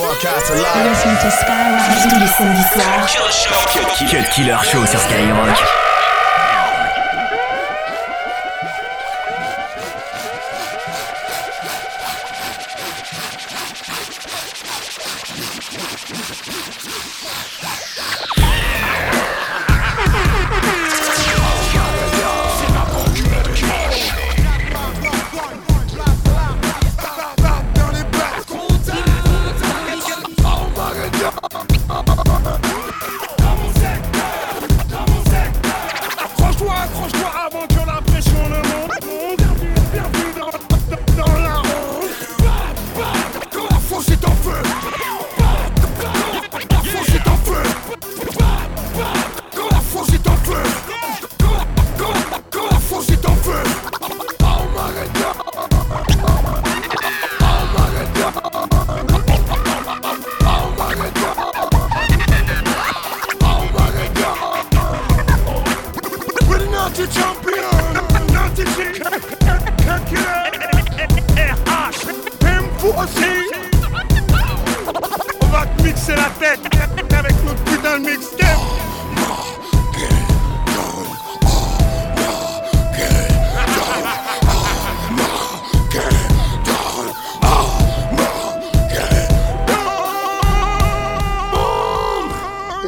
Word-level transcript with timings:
Broadcast 0.00 0.48
live. 0.54 0.88
Listen 0.88 1.14
to 1.18 1.30
Skyrock 1.30 2.08
tous 2.08 2.20
les 2.20 2.26
samedis 2.26 2.62
soirs. 2.72 3.06
Cut 4.08 4.30
Killer 4.30 4.56
Show 4.62 4.86
sur 4.86 4.98
Skyrock. 4.98 5.89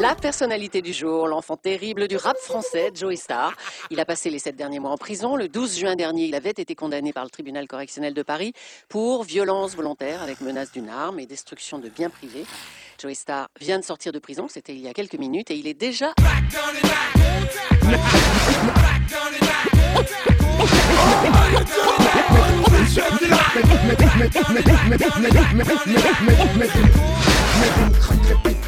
La 0.03 0.15
personnalité 0.15 0.81
du 0.81 0.91
jour, 0.91 1.29
l'enfant 1.29 1.55
terrible 1.55 2.09
du 2.09 2.17
rap 2.17 2.35
français, 2.35 2.91
Joey 2.93 3.15
Starr. 3.15 3.53
Il 3.89 4.01
a 4.01 4.05
passé 4.05 4.29
les 4.29 4.37
sept 4.37 4.53
derniers 4.53 4.79
mois 4.79 4.91
en 4.91 4.97
prison. 4.97 5.37
Le 5.37 5.47
12 5.47 5.79
juin 5.79 5.95
dernier, 5.95 6.25
il 6.25 6.35
avait 6.35 6.49
été 6.49 6.75
condamné 6.75 7.13
par 7.13 7.23
le 7.23 7.29
tribunal 7.29 7.69
correctionnel 7.69 8.13
de 8.13 8.21
Paris 8.21 8.51
pour 8.89 9.23
violence 9.23 9.77
volontaire 9.77 10.21
avec 10.21 10.41
menace 10.41 10.73
d'une 10.73 10.89
arme 10.89 11.21
et 11.21 11.25
destruction 11.25 11.79
de 11.79 11.87
biens 11.87 12.09
privés. 12.09 12.43
Joey 13.01 13.15
Starr 13.15 13.47
vient 13.61 13.79
de 13.79 13.85
sortir 13.85 14.11
de 14.11 14.19
prison, 14.19 14.49
c'était 14.49 14.73
il 14.73 14.81
y 14.81 14.89
a 14.89 14.93
quelques 14.93 15.15
minutes, 15.15 15.51
et 15.51 15.55
il 15.55 15.67
est 15.67 15.73
déjà 15.73 16.13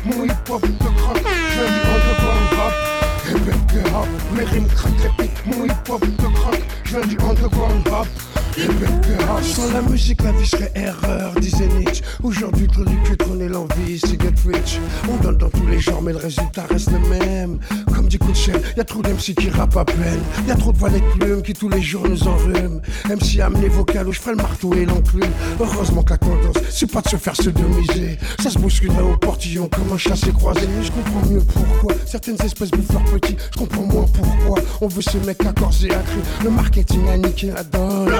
Mon 0.05 0.23
hip-hop 0.23 0.61
te 0.61 0.67
craque, 0.67 1.23
je 1.49 1.63
du 1.65 1.81
underground 1.93 2.53
rap. 2.55 2.73
Répète 3.25 3.65
rap, 3.91 4.07
mes 4.35 4.43
rimes 4.43 4.67
craquent, 4.67 5.01
répète. 5.01 5.31
Craque, 5.85 6.63
je 6.85 6.97
rap. 7.89 8.07
Sans 8.55 9.71
la 9.73 9.81
musique, 9.81 10.23
la 10.23 10.31
vie 10.31 10.47
serait 10.47 10.71
erreur, 10.75 11.33
disait 11.39 11.67
Nietzsche. 11.67 12.03
Aujourd'hui, 12.23 12.67
trop 12.67 12.85
du 12.85 12.95
cul, 13.03 13.17
trôner 13.17 13.49
l'envie, 13.49 13.99
c'est 13.99 14.19
get 14.21 14.33
rich. 14.47 14.79
On 15.09 15.21
donne 15.21 15.37
dans 15.37 15.49
tous 15.49 15.67
les 15.67 15.79
genres, 15.79 16.01
mais 16.01 16.13
le 16.13 16.19
résultat 16.19 16.63
reste 16.69 16.89
le 16.91 16.99
même. 16.99 17.59
Comme 17.93 18.07
dit 18.07 18.17
coup 18.17 18.31
de 18.31 18.35
chaîne, 18.35 18.59
y 18.77 18.79
a 18.79 18.83
trop 18.83 19.01
d'MC 19.01 19.35
qui 19.37 19.49
rappent 19.49 19.75
à 19.75 19.85
peine. 19.85 20.21
Y 20.47 20.51
a 20.51 20.55
trop 20.55 20.71
de 20.71 20.77
valets 20.77 21.01
de 21.01 21.19
plumes 21.19 21.41
qui 21.41 21.53
tous 21.53 21.69
les 21.69 21.81
jours 21.81 22.07
nous 22.07 22.27
enrhument. 22.27 22.81
MC 23.09 23.41
amené 23.41 23.67
vocal 23.67 24.07
où 24.07 24.13
je 24.13 24.19
ferai 24.19 24.31
le 24.31 24.37
marteau 24.37 24.73
et 24.73 24.85
l'enclume. 24.85 25.31
Heureusement 25.59 26.03
que 26.03 26.11
la 26.11 26.17
tendance, 26.17 26.55
c'est 26.69 26.89
pas 26.89 27.01
de 27.01 27.09
se 27.09 27.17
faire 27.17 27.35
sodomiser. 27.35 28.17
Ça 28.41 28.49
se 28.49 28.57
bousculerait 28.57 29.01
au 29.01 29.17
portillon 29.17 29.69
comme 29.69 29.93
un 29.93 29.97
chassé 29.97 30.31
croisé. 30.31 30.67
Je 30.81 30.91
comprends 30.91 31.29
mieux 31.29 31.41
pourquoi 31.41 31.93
certaines 32.05 32.41
espèces 32.41 32.71
bouffent 32.71 32.93
leurs 32.93 33.19
petits. 33.19 33.37
Je 33.53 33.59
comprends 33.59 33.83
moins 33.83 34.05
pourquoi 34.13 34.61
on 34.81 34.87
veut 34.87 35.01
ces 35.01 35.19
mecs 35.19 35.45
à 35.45 35.51
corps 35.51 35.71
et 35.83 35.91
à 35.91 35.99
cri. 35.99 36.19
Le 36.43 36.49
marketing 36.49 37.07
a 37.09 37.17
niqué 37.17 37.51
la 37.51 37.63
donne. 37.63 38.13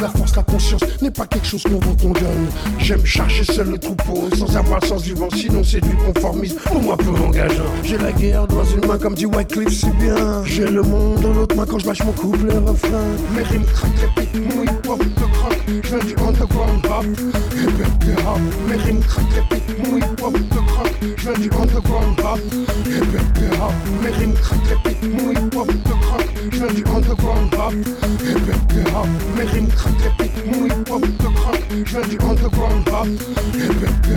La 0.00 0.08
force, 0.08 0.36
la 0.36 0.42
conscience 0.42 0.82
n'est 1.02 1.10
pas 1.10 1.26
quelque 1.26 1.46
chose 1.46 1.62
qu'on 1.62 1.78
vous 1.78 1.96
condamne. 1.96 2.46
J'aime 2.78 3.04
charger 3.04 3.44
seul 3.44 3.70
le 3.70 3.78
troupeau 3.78 4.28
sans 4.36 4.56
avoir 4.56 4.80
le 4.80 4.86
sens 4.86 5.02
du 5.02 5.14
sinon 5.34 5.62
c'est 5.62 5.80
du 5.80 5.94
conformisme. 5.96 6.56
Pour 6.64 6.82
moi, 6.82 6.96
peu 6.96 7.10
engageant. 7.10 7.64
J'ai 7.82 7.98
la 7.98 8.12
guerre 8.12 8.46
dans 8.46 8.64
une 8.64 8.86
main 8.86 8.98
comme 8.98 9.14
dit 9.14 9.26
Wycliffe, 9.26 9.80
c'est 9.80 9.94
bien. 9.96 10.44
J'ai 10.44 10.66
le 10.66 10.82
monde 10.82 11.20
dans 11.20 11.32
l'autre 11.32 11.56
main 11.56 11.66
quand 11.66 11.78
je 11.78 11.86
lâche 11.86 12.02
mon 12.04 12.12
couple 12.12 12.50
et 12.50 12.58
refrain. 12.58 13.04
Mes 13.34 13.42
rimes 13.42 13.64
craquent, 13.64 13.98
répète. 13.98 14.34
Mon 14.34 14.62
hip-hop 14.62 14.98
te 14.98 15.20
craque, 15.20 15.60
je 15.66 15.88
viens 15.88 15.98
du 15.98 16.14
underground 16.26 16.86
rap. 16.86 17.04
Répète 17.50 18.24
rap, 18.24 18.40
mes 18.68 18.76
rimes 18.76 19.00
craquent, 19.00 19.32
répète. 19.34 19.86
Mon 19.86 19.96
hip-hop 19.98 20.32
te 20.32 20.72
craque, 20.72 20.94
je 21.16 21.22
viens 21.22 21.38
du 21.38 21.50
underground 21.50 22.20
rap. 22.20 22.38
Répète 22.84 23.58
rap, 23.60 23.72
mes 24.02 24.10
rimes 24.10 24.34
craquent. 24.34 24.56
Mon 25.02 25.30
hip-hop 25.30 25.68
te 25.68 25.88
craque, 25.88 26.34
je 26.50 26.56
viens 26.56 26.72
du 26.72 26.84
underground 26.94 27.54
rap. 27.54 27.74
Craquent, 28.96 30.00
répète. 30.02 30.46
Mon 30.46 30.66
hip-hop 30.66 31.02
te 31.02 31.26
craque, 31.34 31.45
je 31.70 31.98
viens 31.98 32.08
du 32.08 32.18
underground 32.18 32.88
rap. 32.88 33.06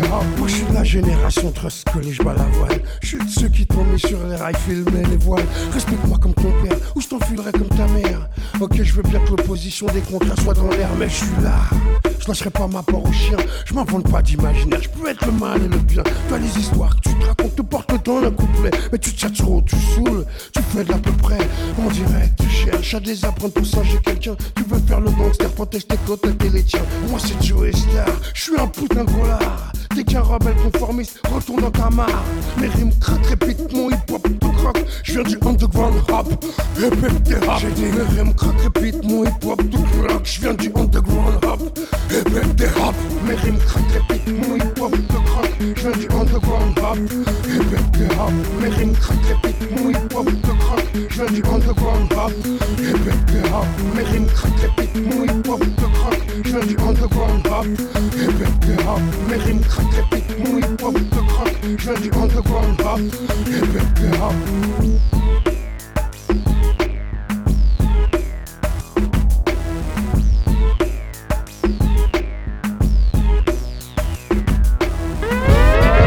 Rap. 0.09 0.23
Moi 0.37 0.47
je 0.47 0.53
suis 0.53 0.65
de 0.65 0.73
la 0.73 0.83
génération 0.83 1.51
trust 1.51 1.87
la 1.95 2.33
voile. 2.57 2.81
Je 3.01 3.07
suis 3.07 3.17
de 3.17 3.29
ceux 3.29 3.49
qui 3.49 3.65
t'ont 3.65 3.83
mis 3.85 3.99
sur 3.99 4.19
les 4.27 4.35
rails, 4.35 4.55
filmer 4.65 5.03
les 5.09 5.17
voiles. 5.17 5.45
Respecte-moi 5.73 6.17
comme 6.21 6.33
ton 6.33 6.51
père, 6.63 6.77
ou 6.95 7.01
je 7.01 7.07
t'enfilerai 7.07 7.51
comme 7.51 7.69
ta 7.69 7.87
mère. 7.87 8.29
Ok, 8.59 8.81
je 8.81 8.93
veux 8.93 9.03
bien 9.03 9.19
que 9.19 9.31
l'opposition 9.31 9.87
des 9.87 10.01
contraires 10.01 10.39
soit 10.41 10.53
dans 10.53 10.69
l'air, 10.69 10.89
mais 10.97 11.09
je 11.09 11.15
suis 11.15 11.43
là. 11.43 11.55
Je 12.19 12.27
lâcherai 12.27 12.49
pas 12.49 12.67
ma 12.67 12.83
part 12.83 13.03
au 13.03 13.11
chien, 13.11 13.37
je 13.65 13.73
m'invente 13.73 14.09
pas 14.11 14.21
d'imaginaire. 14.21 14.81
Je 14.81 14.89
peux 14.89 15.07
être 15.07 15.25
le 15.25 15.31
mal 15.33 15.61
et 15.63 15.67
le 15.67 15.77
bien. 15.77 16.03
Toi, 16.27 16.39
les 16.39 16.59
histoires 16.59 16.95
que 16.97 17.09
tu 17.09 17.15
te 17.15 17.25
racontes 17.25 17.55
te 17.55 17.61
portent 17.61 18.05
dans 18.05 18.17
un 18.17 18.31
couplet. 18.31 18.71
Mais 18.91 18.97
tu 18.97 19.13
te 19.13 19.27
trop, 19.27 19.61
tu 19.61 19.75
saoules, 19.95 20.25
tu 20.53 20.61
fais 20.61 20.83
de 20.83 20.91
l'à 20.91 20.97
peu 20.97 21.11
près. 21.13 21.37
Dirait 21.91 22.31
que 22.37 22.43
tu 22.43 22.49
cherches 22.49 22.93
à 22.93 22.99
désapprendre 22.99 23.53
pour 23.53 23.65
singer 23.65 23.99
quelqu'un. 24.03 24.35
Tu 24.55 24.63
veux 24.63 24.79
faire 24.79 24.99
le 24.99 25.09
gangster, 25.09 25.49
protège 25.51 25.87
tes 25.87 25.97
côtes 26.05 26.25
et 26.25 26.49
les 26.49 26.63
tiens. 26.63 26.83
Moi, 27.09 27.19
c'est 27.19 27.38
Joe 27.41 27.71
je 28.33 28.41
suis 28.41 28.59
un 28.59 28.67
putain 28.67 29.03
de 29.03 29.11
volard. 29.11 29.71
T'es 29.95 30.03
qu'un 30.03 30.21
rebelle 30.21 30.55
conformiste, 30.71 31.19
retourne 31.33 31.61
dans 31.61 31.71
ta 31.71 31.89
mare. 31.89 32.23
Mes 32.57 32.67
rimes 32.67 32.91
craquent, 32.99 33.25
répète 33.25 33.73
mon 33.73 33.89
hip 33.89 33.95
hop 34.11 34.27
tout 34.39 34.51
croque. 34.51 34.85
Je 35.03 35.13
viens 35.13 35.23
du 35.23 35.37
underground 35.45 35.95
hop, 36.09 36.45
hip 36.77 36.85
hip 36.85 37.23
des 37.23 37.35
hop. 37.35 37.59
J'ai 37.59 37.71
dit 37.71 37.83
mes 37.83 38.17
rimes 38.17 38.33
craquent, 38.33 38.61
répète 38.61 39.03
mon 39.03 39.23
hip 39.23 39.45
hop 39.45 39.61
tout 39.71 39.83
croque. 39.83 40.21
Je 40.23 40.41
viens 40.41 40.53
du 40.53 40.71
underground 40.75 41.45
hop, 41.45 41.79
hip 42.11 42.29
hip 42.29 42.55
des 42.55 42.65
hop. 42.65 42.95
Mes 43.27 43.35
rimes 43.35 43.57
craquent, 43.57 43.91
répète 43.91 44.27
mon 44.27 44.55
hip 44.55 44.79
hop 44.81 44.91
tout 44.91 45.21
croque. 45.25 45.51
Je 45.59 45.81
viens 45.81 45.91
du 45.91 46.07
underground 46.15 46.79
hop, 46.79 46.97
hip 47.47 47.63
hip 47.71 47.97
des 47.97 48.15
hop. 48.15 48.33
Mes 48.61 48.69
rimes 48.69 48.93
craquent, 48.93 49.25
répète 49.27 49.71
mon 49.71 49.89
hip 49.89 50.15
hop 50.15 50.25
tout 50.25 50.55
croque. 50.59 50.85
Je 51.09 51.23
viens 51.23 51.31
du 51.31 51.43
underground 51.43 52.13
hop, 52.13 52.31
hip 52.79 52.95
hip 53.05 53.31
des 53.31 53.49
hop. 53.49 53.65
Mes 53.95 54.03
rimes 54.03 54.27
craquent, 54.27 54.61
répète 54.61 54.95
mon 54.95 55.23
hip 55.23 55.49
hop 55.49 55.59
tout 55.59 55.89
croque. 55.93 56.19
Je 56.45 56.49
viens 56.49 56.65
du 56.65 56.77
underground 56.77 57.28
rap, 57.49 57.65
répète 58.17 58.59
tes 58.59 58.83
rap. 58.83 58.99
Mes 59.29 59.37
rimes 59.37 59.61
craquent, 59.61 59.93
répète 59.93 60.39
mon 60.39 60.57
hip-hop 60.57 60.93
te 60.93 61.33
craque. 61.33 61.57
Je 61.63 61.91
viens 61.91 61.99
du 61.99 62.11
underground 62.21 62.81
rap, 62.81 62.99
répète 63.45 63.93
tes 63.95 64.17
rap. 64.17 64.33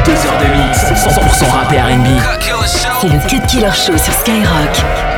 Deux 0.05 0.13
heures 0.27 0.39
de 0.41 0.47
mix, 0.57 0.79
100% 1.05 1.51
rap 1.51 1.73
et 1.73 1.81
R&B. 1.81 2.07
C'est 3.01 3.09
le 3.09 3.19
Cut 3.29 3.47
Killer 3.49 3.73
Show 3.73 3.97
sur 3.99 4.13
Skyrock. 4.13 5.12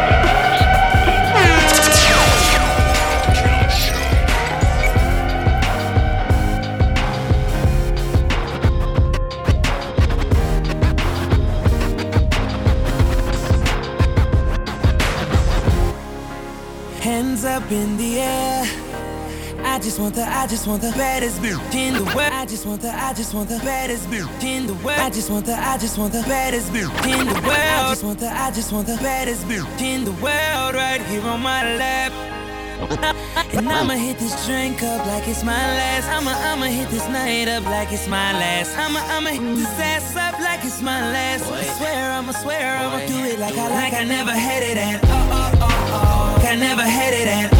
Just 19.85 20.01
want 20.01 20.15
the, 20.15 20.23
I 20.27 20.47
just 20.47 20.67
want 20.67 20.81
the 20.81 20.93
baddest 20.93 21.43
bitch 21.43 21.75
in 21.75 21.93
the 21.93 22.05
world. 22.05 22.33
I 22.33 22.47
just 22.47 22.65
want 22.65 22.81
the, 22.81 22.89
I 22.89 23.13
just 23.13 23.35
want 23.35 23.51
the 23.51 23.59
baddest 23.59 24.09
bitch 24.09 24.43
in 24.43 24.67
the 24.67 24.73
world. 24.77 24.99
I 24.99 25.11
just 25.11 25.29
want 25.29 25.45
the, 25.45 25.53
I 25.53 25.77
just 25.77 25.99
want 25.99 26.13
the 26.15 26.23
baddest 26.23 26.73
bitch 26.73 26.89
in 27.05 27.27
the 27.27 27.35
world. 27.35 27.45
I 27.53 27.91
just 27.91 28.03
want 28.03 28.19
the, 28.19 28.29
I 28.33 28.51
just 28.51 28.73
want 28.73 28.87
the 28.87 28.97
baddest 28.97 29.45
bitch 29.45 29.81
in 29.83 30.07
the 30.07 30.13
world 30.13 30.75
right 30.75 31.03
here 31.03 31.21
on 31.21 31.43
my 31.43 31.77
lap. 31.77 32.13
And 33.53 33.69
I'ma 33.69 33.93
hit 33.93 34.19
this 34.19 34.47
drink 34.47 34.83
up 34.83 35.05
like 35.07 35.29
it's 35.29 35.45
my 35.45 35.53
last. 35.53 36.09
I'ma, 36.09 36.31
I'ma 36.31 36.67
hit 36.67 36.89
this 36.89 37.07
night 37.09 37.49
up 37.49 37.65
like 37.67 37.93
it's 37.93 38.09
my 38.09 38.33
last. 38.33 38.77
I'ma, 38.79 39.01
I'ma 39.13 39.31
hit 39.31 39.55
this 39.55 39.69
ass 39.79 40.17
up 40.17 40.41
like 40.41 40.65
it's 40.65 40.81
my 40.81 41.13
last. 41.13 41.45
I 41.53 41.63
swear, 41.77 42.11
I'ma 42.11 42.33
swear, 42.33 42.79
I'ma 42.79 43.05
do 43.07 43.19
it 43.29 43.39
like 43.39 43.57
I 43.59 43.69
like 43.69 43.93
I 43.93 44.05
never 44.05 44.33
had 44.33 44.63
it 44.63 44.79
at. 44.79 45.05
Oh, 45.05 45.09
oh, 45.11 45.59
oh, 45.61 46.33
oh. 46.33 46.39
Like 46.39 46.53
I 46.53 46.57
never 46.57 46.83
had 46.83 47.13
it 47.13 47.29
at. 47.29 47.54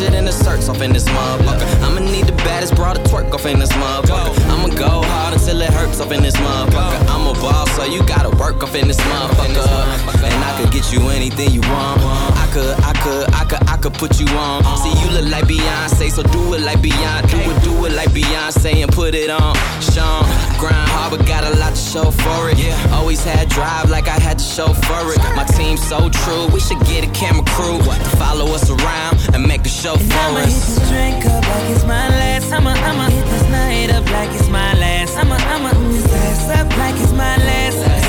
Fresher 0.00 0.12
than 0.12 0.24
the 0.24 0.32
search 0.32 0.68
off 0.68 0.80
in 0.80 0.92
this 0.92 1.04
motherfucker. 1.04 1.82
I'ma 1.82 2.00
need 2.00 2.26
the 2.26 2.32
baddest 2.44 2.74
broad 2.74 2.96
to 2.96 3.02
twerk 3.02 3.32
off 3.32 3.46
in 3.46 3.58
this 3.58 3.72
motherfucker. 3.72 4.32
I'ma 4.48 4.74
go 4.74 5.02
hard 5.02 5.34
until 5.34 5.60
it 5.60 5.70
hurts 5.70 6.00
off 6.00 6.12
in 6.12 6.22
this 6.22 6.36
motherfucker. 6.36 7.00
I'm 7.08 7.26
a 7.26 7.34
boss, 7.40 7.70
so 7.76 7.84
you 7.84 8.02
gotta 8.06 8.30
work 8.36 8.62
off 8.62 8.74
in 8.74 8.88
this 8.88 9.00
motherfucker. 9.00 10.24
And 10.24 10.44
I 10.44 10.60
could 10.60 10.72
get 10.72 10.92
you 10.92 11.00
anything 11.08 11.50
you 11.50 11.60
want. 11.62 12.00
I 12.36 12.48
could, 12.52 12.76
I 12.80 12.92
could, 13.02 13.34
I 13.34 13.44
could, 13.44 13.68
I 13.68 13.76
could 13.76 13.94
put 13.94 14.20
you 14.20 14.26
on. 14.36 14.64
See, 14.78 14.94
you 15.02 15.10
look 15.16 15.30
like 15.30 15.44
Beyonce, 15.44 16.10
so 16.10 16.22
do 16.22 16.54
it 16.54 16.60
like 16.62 16.78
Beyonce. 16.78 17.30
Do 17.30 17.38
it, 17.50 17.62
do 17.62 17.84
it 17.86 17.92
like 17.92 18.10
Beyonce 18.10 18.82
and 18.82 18.92
put 18.92 19.14
it 19.14 19.30
on. 19.30 19.54
Sean, 19.80 20.24
grind 20.60 20.76
hard, 20.92 21.16
but 21.16 21.26
got 21.26 21.42
a 21.42 21.56
lot 21.56 21.74
to 21.74 21.80
show 21.80 22.10
for 22.10 22.50
it. 22.52 22.60
Always 22.92 23.24
had 23.24 23.48
drive 23.48 23.88
like 23.88 24.06
I 24.08 24.18
had 24.20 24.38
to 24.38 24.44
show 24.44 24.68
for 24.86 25.02
it. 25.12 25.18
My 25.34 25.44
team's 25.56 25.82
so 25.88 26.10
true, 26.10 26.46
we 26.52 26.60
should 26.60 26.80
get 26.84 27.02
a 27.02 27.10
camera 27.12 27.44
crew 27.56 27.78
to 27.78 28.10
follow 28.20 28.46
us 28.52 28.68
around 28.68 29.16
and 29.34 29.42
make 29.48 29.62
the 29.62 29.70
show 29.70 29.94
And 29.94 30.12
for 30.12 30.18
I'ma 30.18 30.40
hit 30.40 30.48
us. 30.48 30.76
this 30.76 30.88
drink 30.90 31.24
up 31.24 31.44
like 31.48 31.70
it's 31.74 31.84
my 31.84 32.08
last. 32.20 32.52
I'ma, 32.52 32.72
I'ma 32.76 33.08
hit 33.08 33.24
this 33.32 33.46
night 33.48 33.90
up 33.90 34.06
like 34.12 34.30
it's 34.38 34.48
my 34.48 34.74
last. 34.74 35.16
I'ma, 35.16 35.36
I'ma 35.36 35.70
hit 35.70 36.02
this 36.02 36.12
ass 36.12 36.60
up 36.60 36.68
like 36.76 36.96
it's 37.00 37.12
my 37.12 37.36
last. 37.48 37.99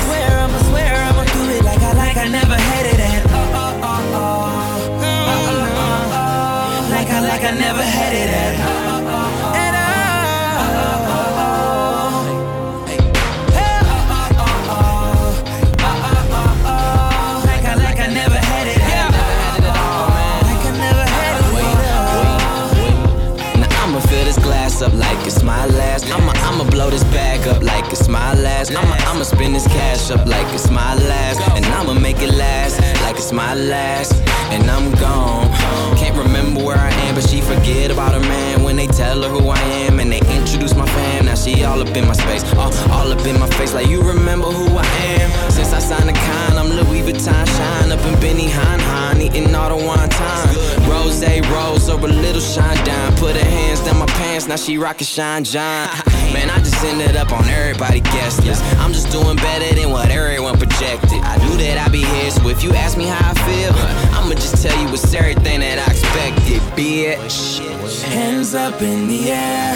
Like 27.92 28.00
it's 28.00 28.08
my 28.08 28.34
last. 28.34 28.74
I'ma 28.74 28.96
I'ma 29.10 29.22
spend 29.22 29.54
this 29.54 29.66
cash 29.66 30.10
up 30.10 30.26
like 30.26 30.46
it's 30.54 30.70
my 30.70 30.94
last, 30.94 31.40
and 31.56 31.64
I'ma 31.66 31.94
make 31.94 32.22
it 32.22 32.32
last 32.34 32.80
like 33.02 33.16
it's 33.16 33.32
my 33.32 33.54
last. 33.54 34.14
And 34.50 34.70
I'm 34.70 34.92
gone. 34.92 35.48
Can't 35.96 36.16
remember 36.16 36.64
where 36.64 36.78
I 36.78 36.90
am, 37.06 37.14
but 37.14 37.28
she 37.28 37.40
forget 37.40 37.90
about 37.90 38.12
her 38.14 38.20
man 38.20 38.62
when 38.62 38.76
they 38.76 38.86
tell 38.86 39.22
her 39.22 39.28
who 39.28 39.48
I 39.48 39.60
am 39.86 40.00
and 40.00 40.10
they 40.10 40.20
introduce 40.20 40.74
my 40.74 40.86
fam. 40.86 41.11
She 41.42 41.64
all 41.64 41.80
up 41.80 41.96
in 41.96 42.06
my 42.06 42.12
space, 42.12 42.44
all, 42.54 42.72
all 42.92 43.10
up 43.10 43.26
in 43.26 43.36
my 43.40 43.48
face 43.58 43.74
like 43.74 43.88
you 43.88 44.00
remember 44.00 44.46
who 44.46 44.78
I 44.78 44.86
am. 45.18 45.50
Since 45.50 45.72
I 45.72 45.80
signed 45.80 46.08
the 46.08 46.12
con, 46.12 46.56
I'm 46.56 46.68
Louis 46.68 47.02
Vuitton 47.02 47.46
shine 47.56 47.90
up 47.90 47.98
in 48.06 48.14
Benny 48.20 48.48
Hine 48.48 48.78
Hine, 48.78 49.20
eating 49.20 49.52
all 49.52 49.76
the 49.76 49.84
wine 49.84 50.08
time. 50.08 50.54
Rose 50.88 51.20
rose 51.50 51.88
a 51.88 51.96
little 51.96 52.40
shine 52.40 52.84
down. 52.84 53.16
Put 53.16 53.36
her 53.36 53.44
hands 53.44 53.80
down 53.80 53.98
my 53.98 54.06
pants, 54.06 54.46
now 54.46 54.56
she 54.56 54.78
rockin' 54.78 55.06
shine 55.06 55.42
John. 55.42 55.88
Man, 56.32 56.48
I 56.48 56.58
just 56.58 56.82
ended 56.84 57.16
up 57.16 57.32
on 57.32 57.44
everybody 57.44 58.00
guest 58.00 58.44
list. 58.44 58.62
I'm 58.78 58.92
just 58.92 59.10
doing 59.10 59.36
better 59.36 59.74
than 59.74 59.90
what 59.90 60.10
everyone 60.10 60.58
projected. 60.58 61.20
I 61.22 61.36
knew 61.44 61.56
that 61.58 61.76
I'd 61.78 61.92
be 61.92 62.04
here, 62.04 62.30
so 62.30 62.48
if 62.48 62.62
you 62.62 62.72
ask 62.72 62.96
me 62.96 63.06
how 63.06 63.30
I 63.30 63.34
feel, 63.46 63.72
I'ma 64.22 64.34
just 64.34 64.62
tell 64.62 64.80
you 64.80 64.88
it's 64.94 65.12
everything 65.14 65.60
that 65.60 65.78
I 65.80 65.90
expected, 65.90 66.62
bitch. 66.78 67.58
Hands 68.04 68.54
up 68.54 68.80
in 68.80 69.08
the 69.08 69.32
air. 69.32 69.74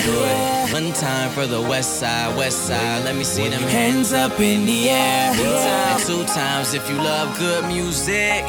One 0.72 0.92
time 0.92 1.30
for 1.30 1.48
the 1.48 1.60
west 1.60 1.98
side, 1.98 2.36
west 2.36 2.68
side. 2.68 3.04
Let 3.04 3.16
me 3.16 3.24
see 3.24 3.48
them 3.48 3.60
Hands 3.62 4.12
up 4.12 4.38
in 4.38 4.64
the 4.64 4.88
air. 4.88 5.32
And 5.34 6.02
two 6.04 6.24
times 6.32 6.74
if 6.74 6.88
you 6.88 6.94
love 6.96 7.36
good 7.40 7.66
music. 7.66 8.44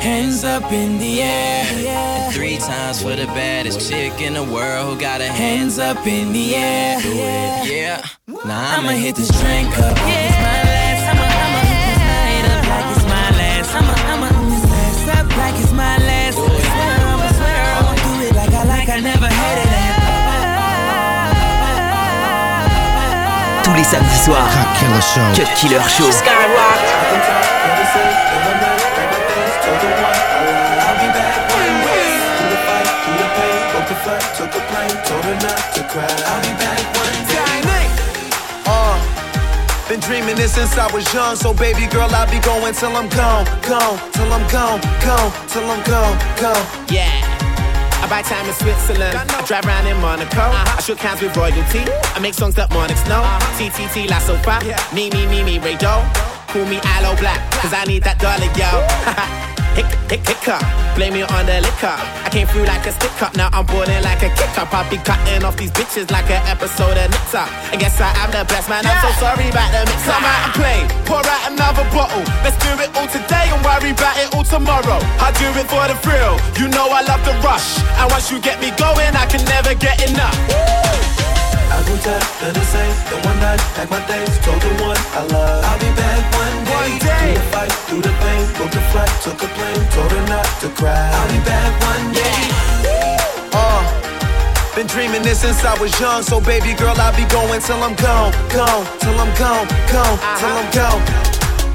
Hands 0.00 0.44
up 0.44 0.72
in 0.72 0.98
the 0.98 1.20
air. 1.20 1.64
And 1.68 2.34
Three 2.34 2.56
times 2.56 3.02
for 3.02 3.14
the 3.14 3.26
baddest 3.26 3.86
chick 3.86 4.18
in 4.22 4.32
the 4.32 4.44
world 4.44 4.94
who 4.94 4.98
got 4.98 5.20
a 5.20 5.26
hand. 5.26 5.36
Hands 5.36 5.78
up 5.78 6.06
in 6.06 6.32
the 6.32 6.54
air. 6.54 7.00
Yeah. 7.66 8.02
Now 8.26 8.78
I'ma 8.78 8.92
hit 8.92 9.16
this 9.16 9.28
drink 9.42 9.78
up. 9.78 9.94
like 9.98 10.53
Tous 23.94 24.00
les 24.00 24.06
samedis 24.06 24.24
soirs, 24.24 24.48
Cut 24.50 24.68
Killer 24.80 25.00
Show. 25.00 25.20
Cut 25.34 25.54
Killer 25.54 25.88
Show. 25.88 26.04
Uh, 38.66 39.88
been 39.88 40.00
dreaming 40.00 40.36
this 40.36 40.54
since 40.54 40.76
I 40.76 40.92
was 40.92 41.12
young, 41.14 41.36
so 41.36 41.54
baby 41.54 41.86
girl, 41.86 42.08
I'll 42.10 42.30
be 42.30 42.40
going 42.40 42.74
till 42.74 42.96
I'm 42.96 43.08
gone, 43.10 43.44
gone, 43.68 43.98
till 44.12 44.32
I'm 44.32 44.48
gone, 44.50 44.80
gone, 45.04 45.32
till 45.48 45.70
I'm 45.70 45.82
gone, 45.84 46.18
gone. 46.40 46.66
Yeah. 46.88 47.43
I 48.04 48.06
buy 48.06 48.20
time 48.20 48.46
in 48.46 48.52
Switzerland. 48.52 49.16
I 49.16 49.46
drive 49.46 49.64
around 49.64 49.86
in 49.86 49.98
Monaco. 50.02 50.42
I 50.42 50.78
shook 50.82 50.98
hands 50.98 51.22
with 51.22 51.34
royalty. 51.38 51.80
I 52.14 52.18
make 52.20 52.34
songs 52.34 52.54
that 52.56 52.70
monarchs 52.74 53.00
know. 53.08 53.24
TTT 53.56 54.10
La 54.10 54.18
Sofa. 54.18 54.60
Me, 54.94 55.08
me, 55.08 55.24
me, 55.24 55.42
me, 55.42 55.58
Ray 55.58 55.76
Doe. 55.76 56.04
Call 56.48 56.66
me 56.66 56.80
Aloe 56.84 57.16
Black, 57.16 57.40
cause 57.62 57.72
I 57.72 57.84
need 57.86 58.02
that 58.02 58.20
dollar, 58.20 58.52
yo. 58.60 59.48
Hick, 59.74 59.90
hick, 60.06 60.22
hiccup. 60.22 60.62
Blame 60.94 61.18
it 61.18 61.26
on 61.30 61.46
the 61.46 61.58
liquor. 61.58 61.98
I 62.22 62.28
came 62.30 62.46
through 62.46 62.64
like 62.64 62.86
a 62.86 62.92
stick 62.92 63.10
up, 63.22 63.34
now 63.34 63.50
I'm 63.50 63.66
boarding 63.66 64.02
like 64.06 64.22
a 64.22 64.30
kick 64.30 64.54
up. 64.54 64.70
I'll 64.70 64.88
be 64.88 64.98
cutting 64.98 65.42
off 65.42 65.56
these 65.56 65.72
bitches 65.74 66.10
like 66.14 66.30
an 66.30 66.42
episode 66.46 66.94
of 66.94 67.10
Nip 67.10 67.24
Tuck. 67.34 67.50
I 67.74 67.76
guess 67.76 67.98
I 68.00 68.14
am 68.22 68.30
the 68.30 68.46
best 68.46 68.70
man, 68.70 68.86
I'm 68.86 68.98
so 69.02 69.10
sorry 69.18 69.50
about 69.50 69.74
the 69.74 69.82
mix 69.90 70.06
Come 70.06 70.22
out 70.22 70.46
and 70.46 70.54
play, 70.54 70.78
pour 71.02 71.26
out 71.26 71.42
another 71.50 71.82
bottle. 71.90 72.22
Let's 72.46 72.54
do 72.62 72.70
it 72.78 72.94
all 72.94 73.10
today 73.10 73.50
and 73.50 73.58
worry 73.66 73.90
about 73.90 74.14
it 74.22 74.30
all 74.30 74.46
tomorrow. 74.46 75.02
I 75.18 75.34
do 75.42 75.50
it 75.58 75.66
for 75.66 75.82
the 75.90 75.98
thrill, 75.98 76.38
you 76.54 76.70
know 76.70 76.86
I 76.94 77.02
love 77.02 77.22
the 77.26 77.34
rush. 77.42 77.82
And 77.98 78.06
once 78.14 78.30
you 78.30 78.38
get 78.38 78.62
me 78.62 78.70
going, 78.78 79.10
I 79.18 79.26
can 79.26 79.42
never 79.50 79.74
get 79.74 79.98
enough. 80.06 80.38
I 81.74 81.82
go 81.82 81.98
tell 81.98 82.22
the 82.54 82.64
same. 82.70 82.94
The 83.10 83.16
one 83.26 83.38
night, 83.42 83.58
pack 83.74 83.90
my 83.90 83.98
things, 84.06 84.38
told 84.46 84.62
the 84.62 84.70
one 84.78 84.94
I 84.94 85.26
love. 85.26 85.64
I'll 85.66 85.78
be 85.82 85.90
back 85.98 86.22
one 86.38 86.56
day. 86.62 86.70
One 86.70 86.94
day. 87.02 87.34
Through 87.34 87.34
the 87.34 87.46
fight, 87.50 87.72
through 87.90 88.02
the 88.02 88.13
pain, 88.13 88.13
booked 88.13 88.13
a 88.13 88.13
flight, 88.94 89.10
took 89.26 89.42
a 89.42 89.48
plane, 89.58 89.84
told 89.90 90.10
her 90.14 90.24
not 90.30 90.46
to 90.62 90.68
cry. 90.78 91.10
I'll 91.18 91.30
be 91.34 91.40
back 91.42 91.72
one 91.90 92.06
day. 92.14 92.40
Uh, 93.50 93.82
been 94.76 94.86
dreaming 94.86 95.22
this 95.22 95.40
since 95.42 95.64
I 95.64 95.74
was 95.82 95.90
young, 95.98 96.22
so 96.22 96.40
baby 96.40 96.72
girl, 96.78 96.94
I'll 96.94 97.16
be 97.18 97.26
going 97.26 97.60
till 97.60 97.82
I'm 97.82 97.96
gone, 97.98 98.30
gone, 98.54 98.86
till 99.02 99.16
I'm 99.18 99.32
gone, 99.34 99.66
gone, 99.90 100.16
till 100.38 100.54
I'm 100.60 100.70
gone. 100.70 101.02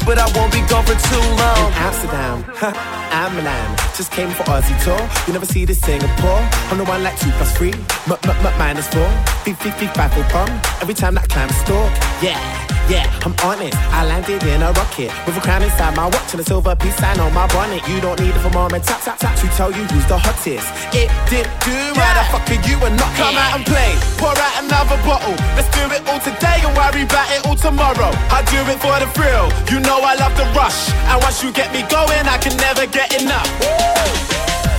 But 0.07 0.17
I 0.17 0.25
won't 0.33 0.51
be 0.55 0.63
gone 0.71 0.85
for 0.87 0.97
too 1.11 1.25
long. 1.43 1.65
Amsterdam, 1.85 2.37
I'm 3.19 3.35
Milan. 3.35 3.67
Just 3.99 4.11
came 4.11 4.31
for 4.31 4.43
Aussie 4.53 4.79
tour. 4.83 5.01
You 5.27 5.33
never 5.33 5.45
see 5.45 5.65
this 5.65 5.81
Singapore. 5.81 6.41
I'm 6.71 6.77
the 6.79 6.85
one 6.85 7.03
like 7.03 7.19
two 7.19 7.31
plus 7.37 7.51
three, 7.55 7.73
m 8.07 8.15
m 8.23 8.45
m 8.47 8.57
minus 8.57 8.87
four. 8.87 9.09
Beep 9.43 9.59
beep 9.61 9.75
beep 9.77 9.91
five 9.91 10.11
for 10.13 10.23
pong. 10.31 10.49
Every 10.81 10.95
time 10.95 11.13
that 11.15 11.27
climb 11.29 11.49
a 11.49 11.53
stalk, 11.53 11.91
yeah. 12.23 12.78
Yeah, 12.89 13.05
I'm 13.21 13.37
on 13.45 13.61
it. 13.61 13.77
I 13.93 14.01
landed 14.01 14.41
in 14.49 14.65
a 14.65 14.73
rocket 14.73 15.13
with 15.29 15.37
a 15.37 15.41
crown 15.45 15.61
inside 15.61 15.93
my 15.95 16.09
watch 16.09 16.33
and 16.33 16.41
a 16.41 16.43
silver 16.43 16.75
peace 16.75 16.97
sign 16.97 17.19
on 17.21 17.31
my 17.37 17.45
bonnet. 17.53 17.85
You 17.85 18.01
don't 18.01 18.19
need 18.19 18.33
it 18.33 18.41
for 18.41 18.49
mom 18.49 18.73
and 18.73 18.83
tap 18.83 19.05
tap 19.05 19.21
tap 19.21 19.37
to 19.37 19.47
tell 19.53 19.69
you 19.69 19.85
who's 19.93 20.09
the 20.09 20.17
hottest. 20.17 20.65
It 20.89 21.13
did 21.29 21.45
do. 21.61 21.77
Why 21.93 22.09
the 22.17 22.25
fuck 22.33 22.49
are 22.49 22.57
you 22.65 22.81
and 22.81 22.97
not 22.97 23.13
come 23.13 23.37
out 23.37 23.61
and 23.61 23.63
play? 23.69 23.93
Pour 24.17 24.33
out 24.33 24.55
another 24.65 24.97
bottle. 25.05 25.37
Let's 25.53 25.69
do 25.69 25.85
it 25.93 26.01
all 26.09 26.17
today 26.17 26.65
and 26.65 26.73
worry 26.73 27.05
about 27.05 27.29
it 27.29 27.45
all 27.45 27.53
tomorrow. 27.53 28.09
I 28.33 28.41
do 28.49 28.57
it 28.65 28.81
for 28.81 28.97
the 28.97 29.05
thrill. 29.13 29.53
You 29.69 29.85
know 29.85 30.01
I 30.01 30.17
love 30.17 30.33
the 30.33 30.49
rush. 30.57 30.89
And 31.13 31.21
once 31.21 31.45
you 31.45 31.53
get 31.53 31.69
me 31.69 31.85
going, 31.93 32.25
I 32.25 32.41
can 32.41 32.57
never 32.57 32.89
get 32.89 33.13
enough. 33.21 33.45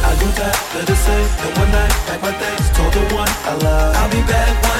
I 0.03 0.19
do 0.19 0.27
back, 0.35 0.59
let 0.75 0.89
her 0.91 0.99
say 0.99 1.21
that 1.47 1.53
one 1.63 1.71
night, 1.71 1.95
pack 2.11 2.19
my 2.27 2.33
things, 2.35 2.67
told 2.75 2.91
the 2.91 3.07
one 3.15 3.31
I 3.47 3.55
love. 3.63 3.95
I'll 3.95 4.11
be 4.11 4.19
back 4.27 4.51
one 4.67 4.75
day. 4.75 4.80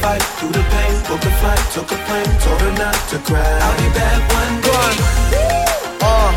fight, 0.00 0.22
through 0.40 0.52
the 0.52 0.64
pain, 0.72 0.94
booked 1.06 1.24
a 1.24 1.32
flight, 1.40 1.60
took 1.72 1.92
a 1.92 1.98
plane, 2.08 2.32
told 2.40 2.60
her 2.60 2.72
not 2.80 2.96
to 3.12 3.18
cry. 3.28 3.40
I'll 3.40 3.76
be 3.76 3.88
back 3.92 4.20
one 4.32 4.56
day. 4.64 4.92
Uh, 6.00 6.32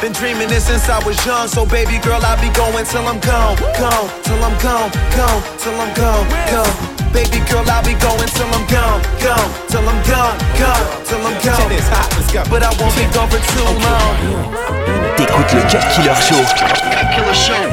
been 0.00 0.12
dreaming 0.12 0.48
this 0.48 0.66
since 0.66 0.88
I 0.88 1.02
was 1.04 1.18
young, 1.26 1.48
so 1.48 1.66
baby 1.66 1.98
girl, 1.98 2.22
I'll 2.22 2.40
be 2.40 2.50
going 2.54 2.86
till 2.86 3.06
I'm 3.06 3.20
gone, 3.20 3.58
gone, 3.78 4.06
till 4.22 4.40
I'm 4.42 4.56
gone, 4.62 4.90
gone, 5.18 5.42
till 5.58 5.74
I'm 5.74 5.92
gone, 5.94 6.26
gone. 6.50 6.74
Baby 7.12 7.40
girl, 7.50 7.66
I'll 7.66 7.82
be 7.82 7.94
going 7.98 8.30
till 8.30 8.50
I'm 8.54 8.64
gone, 8.70 9.02
gone, 9.18 9.50
till 9.66 9.82
I'm 9.82 10.00
gone, 10.06 10.36
gone, 10.60 10.84
till 11.04 11.22
I'm 11.26 11.34
Check 11.42 11.58
gone. 11.58 11.68
this 11.68 11.88
hot, 11.90 12.08
let's 12.14 12.30
go. 12.30 12.42
But 12.48 12.62
I 12.62 12.70
won't 12.78 12.94
be 12.94 13.04
gone 13.10 13.28
for 13.28 13.42
too 13.42 13.64
long. 13.82 14.14
T'écoutes 15.16 15.52
le 15.54 15.62
Cut 15.66 15.84
Killer 15.94 16.14
Show. 16.22 16.42
Killer 17.14 17.34
show. 17.34 17.64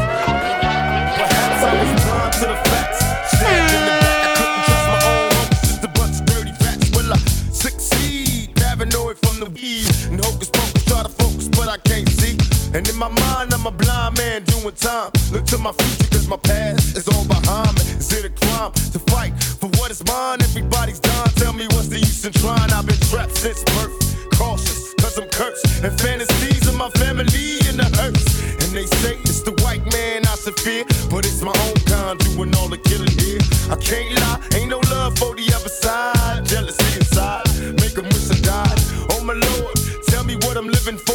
Mind, 13.36 13.54
I'm 13.54 13.66
a 13.66 13.72
blind 13.72 14.18
man 14.18 14.44
doing 14.44 14.76
time. 14.76 15.12
Look 15.32 15.46
to 15.54 15.58
my 15.58 15.72
future, 15.74 16.10
cause 16.12 16.28
my 16.28 16.38
past 16.38 16.98
is 16.98 17.08
all 17.08 17.26
behind 17.26 17.74
me. 17.78 17.84
Is 18.00 18.12
it 18.14 18.26
a 18.26 18.34
crime 18.42 18.72
to 18.94 19.00
fight 19.12 19.34
for 19.60 19.70
what 19.78 19.92
is 19.92 20.02
mine? 20.06 20.42
Everybody's 20.42 21.00
dying. 21.00 21.34
Tell 21.42 21.54
me 21.54 21.66
what's 21.74 21.90
the 21.90 22.00
use 22.00 22.26
in 22.26 22.34
trying? 22.34 22.72
I've 22.72 22.86
been 22.86 23.02
trapped 23.12 23.38
since 23.38 23.64
birth. 23.76 23.94
Cautious, 24.38 24.94
cause 25.02 25.18
I'm 25.18 25.30
cursed. 25.30 25.66
And 25.84 25.92
fantasies 26.00 26.68
of 26.68 26.76
my 26.76 26.90
family 27.02 27.48
in 27.70 27.76
the 27.82 27.90
hearse. 28.00 28.28
And 28.64 28.72
they 28.78 28.88
say 29.02 29.14
it's 29.30 29.42
the 29.42 29.54
white 29.64 29.86
man 29.94 30.26
I 30.26 30.36
should 30.42 30.60
fear. 30.60 30.86
But 31.12 31.26
it's 31.26 31.42
my 31.42 31.56
own 31.66 31.78
kind 31.92 32.16
doing 32.20 32.56
all 32.56 32.70
the 32.70 32.82
killing 32.90 33.16
here. 33.24 33.44
I 33.74 33.78
can't 33.90 34.12
lie, 34.22 34.40
ain't 34.58 34.70
no 34.70 34.80
love 34.94 35.18
for 35.20 35.36
the 35.36 35.46
other 35.58 35.74
side. 35.84 36.46
Jealousy 36.46 36.90
inside, 37.00 37.48
make 37.82 37.96
'em 37.98 38.08
wish 38.14 38.30
I 38.36 38.38
died. 38.54 38.80
Oh 39.14 39.22
my 39.30 39.36
lord, 39.48 39.76
tell 40.10 40.24
me 40.24 40.36
what 40.44 40.56
I'm 40.58 40.70
living 40.78 41.00
for. 41.08 41.15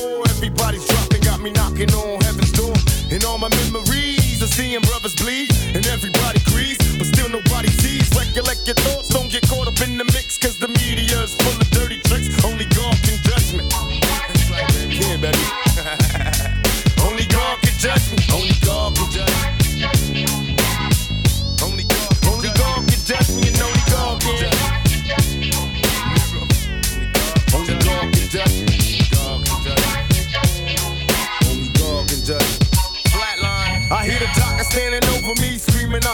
Seeing 4.61 4.81
brothers 4.83 5.15
bleed. 5.15 5.49
And 5.75 5.87
everybody 5.87 6.39
agrees, 6.47 6.79
but 6.99 7.07
still 7.07 7.29
nobody 7.29 7.71
sees. 7.81 8.09
Recollect 8.15 8.67
your 8.67 8.79
thoughts, 8.85 9.00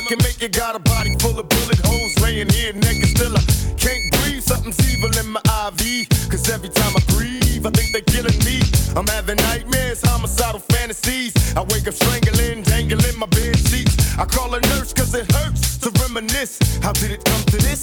can 0.07 0.19
make 0.19 0.41
it. 0.43 0.53
Got 0.53 0.77
a 0.77 0.79
body 0.79 1.15
full 1.19 1.39
of 1.39 1.49
bullet 1.49 1.81
holes, 1.85 2.15
laying 2.21 2.49
here 2.51 2.73
naked. 2.73 3.11
Still, 3.17 3.37
I 3.37 3.43
can't 3.77 4.05
breathe. 4.19 4.43
Something's 4.43 4.79
evil 4.91 5.11
in 5.19 5.29
my 5.29 5.41
IV. 5.67 6.09
Cause 6.31 6.49
every 6.49 6.69
time 6.69 6.93
I 6.97 7.03
breathe, 7.15 7.67
I 7.67 7.71
think 7.71 7.93
they're 7.93 8.09
killing 8.15 8.39
me. 8.45 8.63
I'm 8.97 9.07
having 9.07 9.37
nightmares, 9.37 10.01
homicidal 10.03 10.61
fantasies. 10.61 11.35
I 11.57 11.63
wake 11.63 11.87
up 11.89 11.95
strangling, 11.95 12.63
dangling 12.63 13.19
my 13.19 13.27
bed 13.27 13.59
sheets. 13.59 13.97
I 14.19 14.25
call 14.25 14.55
a 14.55 14.61
nurse 14.73 14.93
cause 14.93 15.15
it 15.15 15.31
hurts 15.33 15.79
to 15.79 15.91
reminisce. 16.03 16.59
How 16.83 16.93
did 16.93 17.11
it 17.11 17.25
come 17.25 17.43
to 17.53 17.57
this? 17.59 17.76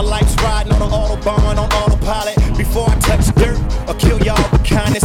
My 0.00 0.06
life's 0.06 0.34
riding 0.36 0.72
on 0.72 0.80
an 0.80 0.88
autobahn, 0.88 1.58
on 1.58 1.70
autopilot. 1.74 2.34
Before 2.56 2.88
I 2.88 2.94
touch 3.00 3.34
dirt 3.34 3.58
or 3.86 3.94
kill 3.96 4.18
y'all 4.22 4.50
with 4.50 4.64
kindness. 4.64 5.04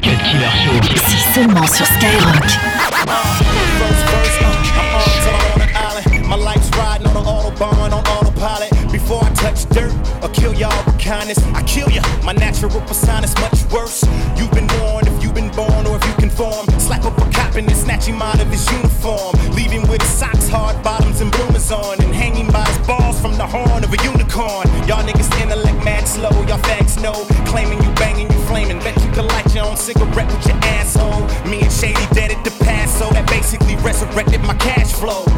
Cut 0.00 0.18
Killer 0.24 0.52
Show. 0.64 0.80
C'est 0.96 1.34
seulement 1.34 1.66
sur 1.66 1.84
Skyrock. 1.84 2.75
Dirt 9.76 9.92
or 10.24 10.30
kill 10.30 10.54
y'all 10.54 10.72
with 10.86 10.98
kindness, 10.98 11.38
I 11.52 11.62
kill 11.64 11.90
ya. 11.90 12.02
My 12.24 12.32
natural 12.32 12.80
persona 12.88 13.24
is 13.28 13.34
much 13.36 13.58
worse. 13.70 14.02
You've 14.36 14.50
been 14.52 14.68
warned 14.80 15.06
if 15.06 15.22
you've 15.22 15.34
been 15.34 15.52
born 15.52 15.86
or 15.86 15.96
if 15.96 16.04
you 16.08 16.14
conform. 16.14 16.64
Slap 16.80 17.04
up 17.04 17.18
a 17.18 17.28
cop 17.30 17.54
and 17.56 17.68
then 17.68 17.76
snatch 17.76 18.06
him 18.06 18.22
out 18.22 18.40
of 18.40 18.48
his 18.48 18.64
uniform. 18.72 19.36
Leave 19.52 19.70
him 19.70 19.86
with 19.88 20.00
his 20.00 20.10
socks, 20.10 20.48
hard 20.48 20.82
bottoms, 20.82 21.20
and 21.20 21.30
bloomers 21.30 21.70
on. 21.70 22.00
And 22.02 22.14
hanging 22.14 22.50
by 22.50 22.64
his 22.64 22.78
balls 22.86 23.20
from 23.20 23.36
the 23.36 23.46
horn 23.46 23.84
of 23.84 23.92
a 23.92 24.00
unicorn. 24.02 24.66
Y'all 24.88 25.04
niggas 25.04 25.30
intellect 25.42 25.84
mad 25.84 26.08
slow, 26.08 26.32
y'all 26.48 26.64
fags 26.68 26.96
know. 27.02 27.16
Claiming 27.50 27.82
you 27.84 27.92
banging, 27.94 28.30
you 28.32 28.40
flaming. 28.48 28.78
Bet 28.80 28.96
you 29.04 29.10
could 29.12 29.26
light 29.26 29.54
your 29.54 29.66
own 29.66 29.76
cigarette 29.76 30.28
with 30.32 30.46
your 30.46 30.56
asshole. 30.78 31.22
Me 31.50 31.60
and 31.60 31.72
Shady 31.72 32.06
dead 32.14 32.32
at 32.32 32.42
the 32.44 32.54
past, 32.64 32.98
so 32.98 33.10
that 33.10 33.28
basically 33.28 33.76
resurrected 33.76 34.40
my 34.42 34.54
cash 34.54 34.92
flow. 34.92 35.35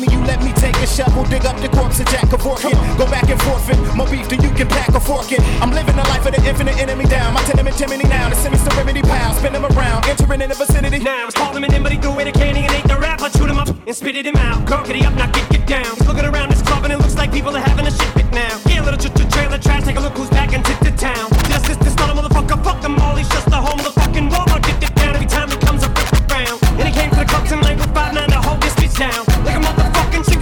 Me, 0.00 0.08
you 0.10 0.20
let 0.24 0.42
me 0.42 0.52
take 0.54 0.76
a 0.76 0.86
shovel, 0.86 1.24
dig 1.24 1.44
up 1.44 1.56
the 1.60 1.68
corpse 1.68 2.00
of 2.00 2.06
Jack 2.06 2.26
Kevorkian. 2.32 2.74
Go 2.96 3.04
back 3.06 3.28
and 3.28 3.40
forfeit, 3.42 3.78
more 3.94 4.08
beef 4.08 4.28
than 4.28 4.40
you 4.42 4.50
can 4.50 4.66
pack 4.68 4.88
a 4.88 5.00
fork 5.00 5.30
in. 5.32 5.40
I'm 5.60 5.70
living 5.70 5.96
the 5.96 6.06
life 6.08 6.24
of 6.26 6.32
the 6.34 6.42
infinite 6.48 6.78
enemy 6.78 7.04
down. 7.04 7.34
My 7.34 7.42
tenement 7.42 7.76
chimney 7.76 8.08
now, 8.08 8.28
the 8.28 8.36
semi 8.36 8.56
serenity 8.56 9.02
pal, 9.02 9.34
spin 9.34 9.52
them 9.52 9.66
around, 9.66 10.06
entering 10.06 10.40
in 10.40 10.48
the 10.48 10.54
vicinity. 10.54 10.98
Now 10.98 11.28
it's 11.28 11.36
in, 11.36 11.82
but 11.82 11.92
he 11.92 11.98
threw 11.98 12.12
away 12.12 12.24
the 12.24 12.32
candy 12.32 12.60
and 12.60 12.72
ate 12.72 12.88
the 12.88 12.96
rap. 12.96 13.20
I 13.20 13.28
chewed 13.28 13.50
him 13.50 13.58
up 13.58 13.68
and 13.68 13.94
spitted 13.94 14.26
him 14.26 14.36
out. 14.36 14.66
Gurkity 14.66 15.04
up, 15.04 15.14
now 15.14 15.30
get 15.30 15.48
get 15.50 15.66
down. 15.66 15.96
He's 15.96 16.06
looking 16.06 16.24
around 16.24 16.50
this 16.50 16.62
club 16.62 16.84
and 16.84 16.92
it 16.92 16.98
looks 16.98 17.16
like 17.16 17.32
people 17.32 17.54
are 17.56 17.60
having 17.60 17.86
a 17.86 17.90
shit 17.90 18.10
fit 18.14 18.30
now. 18.32 18.58
Yeah, 18.66 18.82
little 18.82 18.98
ch- 18.98 19.32
trailer 19.32 19.58
trash, 19.58 19.84
take 19.84 19.96
a 19.96 20.00
look 20.00 20.16
who's 20.16 20.30
back 20.30 20.52
and 20.52 20.66
into 20.66 20.84
the 20.84 20.96
town. 20.96 21.28
This, 21.48 21.76
this 21.76 21.96
not 21.96 22.10
a 22.10 22.14
motherfucker, 22.20 22.62
fuck 22.64 22.80
them 22.80 22.98
all. 23.00 23.16
He's 23.16 23.28
just 23.28 23.48
the 23.50 23.56
home 23.56 23.78
of 23.78 23.84
the 23.84 23.92
fucking 24.00 24.28
Walmart. 24.30 24.62
Get 24.62 24.82
it 24.82 24.94
down 24.94 25.14
every 25.14 25.26
time 25.26 25.50
he 25.50 25.56
comes 25.56 25.82
up 25.84 25.92
around. 26.30 26.58
And 26.78 26.88
he 26.88 26.94
came 26.94 27.10
to 27.10 27.16
the 27.16 27.54
in 27.54 27.60
like 27.60 27.78
with 27.78 27.94
five 27.94 28.14
nine 28.14 28.28
to 28.28 28.40
hold 28.40 28.60
this 28.62 28.74
bitch 28.74 28.98
down. 28.98 29.29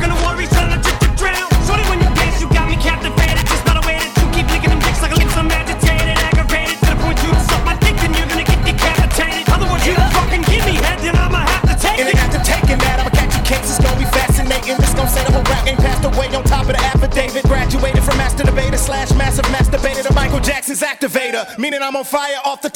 Like 0.09 0.17
a 0.17 0.25
motherfucking 0.25 0.25
chicken 0.25 0.33
of 0.33 0.41
he's 0.41 0.49
trying 0.49 0.73
to 0.73 1.09
drown. 1.21 1.49
Shorty, 1.69 1.85
when 1.93 2.01
you 2.01 2.09
dance, 2.17 2.41
you 2.41 2.49
got 2.49 2.69
me 2.69 2.77
captivated. 2.77 3.45
Just 3.47 3.65
by 3.65 3.75
the 3.77 3.85
way 3.85 4.01
that 4.01 4.09
you 4.17 4.27
keep 4.33 4.47
licking 4.49 4.71
them 4.71 4.81
dicks 4.81 5.03
like 5.03 5.13
a 5.13 5.19
lips, 5.21 5.37
I'm 5.37 5.51
agitated, 5.53 6.17
aggravated 6.17 6.77
to 6.81 6.87
the 6.95 6.99
point 7.05 7.19
you 7.21 7.31
suck 7.45 7.63
my 7.65 7.77
dick, 7.77 7.97
then 8.01 8.15
you're 8.17 8.29
gonna 8.29 8.45
get 8.45 8.61
decapitated. 8.65 9.45
Otherwise, 9.53 9.85
you 9.85 9.95
fucking 10.17 10.45
give 10.49 10.65
me 10.65 10.81
head, 10.81 10.99
then 11.05 11.17
I'ma 11.17 11.45
have 11.45 11.65
to 11.69 11.77
take 11.77 11.99
And 12.01 12.09
it. 12.09 12.17
after 12.17 12.41
taking 12.41 12.79
that, 12.81 13.05
I'ma 13.05 13.13
catch 13.13 13.37
you 13.37 13.43
case. 13.45 13.69
It's 13.69 13.81
gonna 13.85 14.01
be 14.01 14.09
fascinating. 14.09 14.77
This 14.81 14.95
gon' 14.97 15.09
say 15.13 15.23
the 15.29 15.33
whole 15.33 15.45
rap 15.45 15.65
game 15.69 15.77
passed 15.77 16.05
away 16.09 16.33
on 16.33 16.43
top 16.45 16.65
of 16.69 16.75
the 16.77 16.83
affidavit. 16.89 17.45
Graduated 17.45 18.03
from 18.03 18.17
master 18.17 18.45
debater 18.49 18.81
slash 18.81 19.13
massive 19.13 19.45
masturbator 19.53 20.07
to 20.09 20.13
Michael 20.15 20.41
Jackson's 20.41 20.81
activator. 20.81 21.45
Meaning 21.59 21.83
I'm 21.83 21.97
on 21.97 22.05
fire 22.05 22.41
off 22.49 22.63
the 22.63 22.71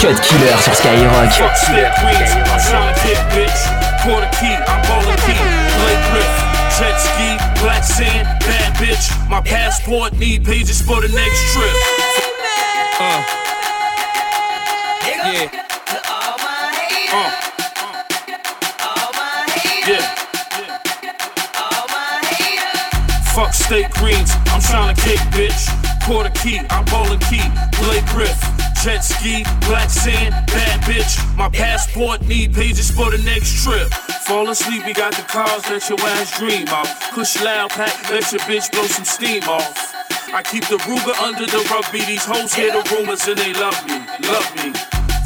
Cut 0.00 0.18
Killer 0.22 0.56
sur 0.62 0.74
Skyrock. 0.74 1.30
Fuck 1.32 1.56
Snap 1.58 1.94
Queens, 2.00 2.32
I'm 2.48 2.58
trying 2.58 2.94
to 2.94 3.00
get 3.06 3.20
bitch. 3.36 3.60
Quarter 4.02 4.30
key, 4.40 4.56
I'm 4.56 4.80
bowling 4.88 5.18
key. 5.28 5.36
Blake 5.76 6.02
Griff, 6.08 6.34
jet 6.78 6.96
ski, 6.96 7.36
black 7.60 7.84
sand, 7.84 8.24
bad 8.40 8.72
bitch. 8.76 9.12
My 9.28 9.42
passport 9.42 10.14
need 10.14 10.42
pages 10.46 10.80
for 10.80 11.02
the 11.02 11.08
next 11.08 11.52
trip. 11.52 11.76
Uh. 12.98 13.22
Yeah. 15.04 15.50
Uh. 17.12 17.30
Yeah. 19.86 20.00
Fuck 23.34 23.52
steak 23.52 23.90
greens, 23.90 24.32
I'm 24.46 24.62
trying 24.62 24.94
to 24.94 25.02
kick, 25.02 25.20
bitch. 25.36 25.68
Quarter 26.06 26.30
key, 26.30 26.58
I'm 26.70 26.86
bowling 26.86 27.20
key. 27.28 27.44
Blake 27.78 28.06
Griff, 28.06 28.40
jet 28.82 29.00
ski, 29.00 29.44
black 29.68 29.90
sand, 29.90 30.32
bad 30.46 30.80
bitch. 30.82 31.20
My 31.36 31.48
passport 31.48 32.22
need 32.22 32.54
pages 32.54 32.90
for 32.90 33.10
the 33.10 33.18
next 33.24 33.62
trip. 33.62 33.88
Fall 34.24 34.48
asleep, 34.48 34.86
we 34.86 34.94
got 34.94 35.12
the 35.14 35.22
cars 35.22 35.62
that 35.68 35.86
your 35.88 36.00
ass 36.00 36.38
dream 36.38 36.68
of. 36.68 36.88
Push 37.12 37.42
loud 37.42 37.70
pack, 37.70 37.92
let 38.10 38.32
your 38.32 38.40
bitch 38.48 38.72
blow 38.72 38.84
some 38.84 39.04
steam 39.04 39.42
off. 39.44 39.94
I 40.32 40.42
keep 40.42 40.64
the 40.68 40.78
Ruger 40.88 41.14
under 41.20 41.44
the 41.44 41.60
rugby. 41.68 42.04
These 42.04 42.24
hoes 42.24 42.54
hear 42.54 42.72
the 42.72 42.82
rumors 42.94 43.26
and 43.28 43.36
they 43.36 43.52
love 43.52 43.76
me, 43.86 44.00
love 44.28 44.48
me. 44.56 44.72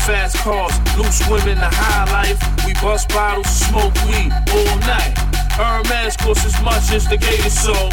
Fast 0.03 0.37
cars, 0.39 0.75
loose 0.99 1.23
women, 1.29 1.59
the 1.59 1.71
high 1.71 2.11
life. 2.11 2.41
We 2.67 2.75
bust 2.75 3.09
bottles, 3.11 3.47
smoke 3.47 3.95
weed 4.11 4.33
all 4.51 4.79
night. 4.83 5.15
Hermes 5.55 6.17
costs 6.17 6.45
as 6.45 6.61
much 6.63 6.91
as 6.91 7.07
the 7.07 7.17
gator 7.17 7.51
soul. 7.51 7.91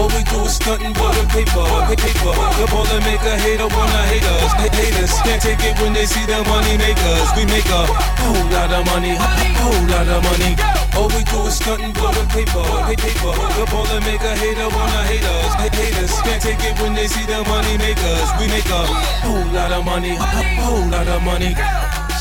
All 0.00 0.08
we 0.08 0.24
do 0.32 0.40
is 0.48 0.56
stuntin' 0.56 0.96
for 0.96 1.12
the 1.12 1.24
paper, 1.28 1.60
paper. 1.92 2.32
The 2.56 2.64
ball 2.72 2.84
that 2.88 3.02
make 3.04 3.20
a 3.20 3.36
hater 3.36 3.68
wanna 3.68 4.00
hate 4.08 4.24
us. 4.24 4.52
Ha- 4.56 4.72
Haters 4.72 5.12
can't 5.20 5.42
take 5.44 5.60
it 5.60 5.76
when 5.80 5.92
they 5.92 6.06
see 6.06 6.24
the 6.24 6.40
money 6.48 6.76
makers. 6.80 7.28
We 7.36 7.44
make 7.44 7.68
a 7.68 7.84
whole 7.84 8.46
lot 8.48 8.72
of 8.72 8.82
money, 8.88 9.12
whole 9.60 9.84
lot 9.92 10.08
of 10.08 10.20
money. 10.24 10.56
All 10.96 11.08
we 11.12 11.20
do 11.28 11.38
is 11.44 11.60
stuntin' 11.60 11.92
for 12.00 12.08
the 12.16 12.24
paper, 12.32 12.64
paper. 12.96 13.32
The 13.60 13.64
ball 13.68 13.84
that 13.92 14.00
make 14.08 14.24
a 14.24 14.32
hater 14.40 14.68
wanna 14.72 15.02
hate 15.04 15.26
us. 15.36 15.52
Ha- 15.60 15.68
Haters 15.68 16.14
can't 16.24 16.40
take 16.48 16.62
it 16.64 16.74
when 16.80 16.94
they 16.94 17.06
see 17.06 17.26
the 17.28 17.44
money 17.44 17.76
makers. 17.76 18.28
We 18.40 18.48
make 18.48 18.70
a 18.72 18.82
whole 19.28 19.48
lot 19.52 19.70
of 19.70 19.84
money, 19.84 20.16
whole 20.64 20.86
lot 20.88 21.08
of 21.12 21.20
money. 21.22 21.52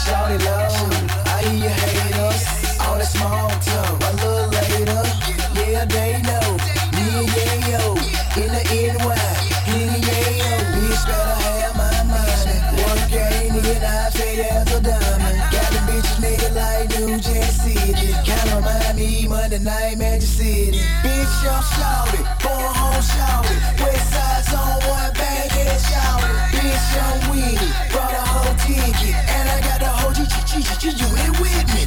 Shawty 0.04 0.36
low, 0.44 0.68
I 1.32 1.48
hear 1.48 1.64
you 1.64 1.72
hate 1.72 2.20
us. 2.28 2.44
All 2.84 2.98
that 3.00 3.08
small 3.08 3.48
talk, 3.64 3.96
it, 13.70 13.84
I 13.84 14.10
say 14.10 14.42
as 14.50 14.74
a 14.74 14.82
diamond. 14.82 15.38
Got 15.54 15.70
the 15.74 15.82
bitches 15.88 16.18
nigga 16.24 16.50
like 16.56 16.90
New 16.98 17.20
Jack 17.20 17.50
City. 17.52 18.14
Kinda 18.26 18.56
remind 18.56 18.96
me 18.98 19.28
Monday 19.28 19.60
night 19.60 19.98
Magic 19.98 20.28
City. 20.28 20.82
Bitch, 21.04 21.36
I'm 21.46 21.64
shouted, 21.74 22.26
born 22.42 22.74
home 22.74 23.02
shouted. 23.02 23.60
West 23.82 24.12
side 24.14 24.44
zone, 24.50 24.80
one 24.90 25.14
bang 25.14 25.50
ass 25.68 25.82
shouted. 25.90 26.36
Bitch, 26.54 27.30
with 27.30 27.62
it, 27.62 27.92
brought 27.92 28.14
a 28.14 28.24
whole 28.34 28.56
ticket. 28.66 29.16
And 29.16 29.46
I 29.50 29.58
got 29.62 29.80
the 29.80 29.92
whole 30.00 30.14
G 30.14 30.26
G 30.26 30.36
G 30.50 30.64
G 30.82 30.84
you 31.00 31.10
ain't 31.18 31.40
with 31.40 31.68
me. 31.76 31.84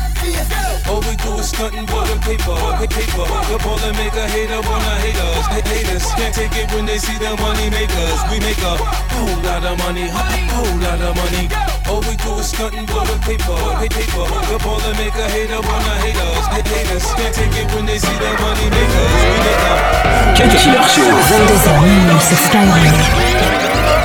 All 0.89 1.01
we 1.01 1.17
do 1.17 1.39
is 1.41 1.51
stuntin' 1.51 1.87
for 1.89 2.05
the 2.07 2.17
paper, 2.21 2.55
paper. 2.87 3.27
The 3.49 3.59
ball 3.65 3.79
that 3.79 3.95
make 3.97 4.13
a 4.15 4.27
hater 4.29 4.61
wanna 4.69 4.95
hate 5.01 5.17
us. 5.17 5.47
Ha- 5.47 5.63
Haters 5.73 6.05
can't 6.15 6.35
take 6.35 6.55
it 6.57 6.71
when 6.75 6.85
they 6.85 6.99
see 6.99 7.17
the 7.19 7.35
money 7.41 7.71
makers. 7.71 8.21
We 8.31 8.39
make 8.41 8.59
a 8.59 8.77
whole 8.77 9.43
lot 9.43 9.65
of 9.65 9.79
money, 9.79 10.09
whole 10.09 10.79
lot 10.85 11.01
of 11.01 11.17
money. 11.17 11.72
All 11.89 12.01
we 12.01 12.15
do 12.17 12.31
is 12.41 12.53
stuntin' 12.53 12.87
for 12.89 13.05
the 13.07 13.17
paper, 13.27 13.57
paper. 13.89 14.25
The 14.51 14.59
ball 14.65 14.79
that 14.81 14.95
make 14.97 15.15
a 15.15 15.29
hater 15.29 15.61
wanna 15.61 15.95
hate 16.05 16.17
us. 16.17 16.47
Ha- 16.47 16.63
Haters 16.63 17.05
can't 17.15 17.35
take 17.35 17.55
it 17.61 17.69
when 17.75 17.85
they 17.87 17.99
see 17.99 18.17
the 18.19 18.31
money 18.41 18.69
makers. 18.71 19.13
We 19.23 19.39
make 19.47 19.63
a 19.69 19.75
Cut 20.37 20.51
Killer 20.63 20.89
Show. 20.89 21.11
22h 21.11 21.83
minuit 21.83 22.23
sur 22.23 22.37
Skyrock. 22.37 24.03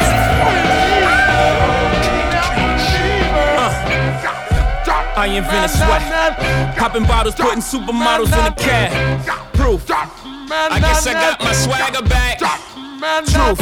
I 5.17 5.25
invented 5.35 5.71
sweat. 5.71 6.77
Popping 6.77 7.03
bottles, 7.05 7.35
putting 7.35 7.61
supermodels 7.61 8.27
in 8.27 8.45
a 8.45 8.55
cab. 8.55 9.53
Proof. 9.53 9.83
I 9.89 10.79
guess 10.79 11.07
I 11.07 11.13
got 11.13 11.39
my 11.41 11.53
swagger 11.53 12.07
back. 12.07 12.39
Truth. 13.25 13.59